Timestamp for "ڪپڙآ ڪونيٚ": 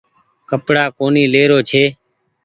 0.49-1.31